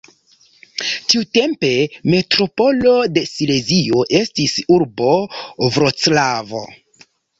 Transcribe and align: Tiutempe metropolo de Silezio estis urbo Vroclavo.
Tiutempe 1.11 1.69
metropolo 2.13 2.93
de 3.17 3.25
Silezio 3.33 4.01
estis 4.21 4.57
urbo 4.79 5.13
Vroclavo. 5.77 6.65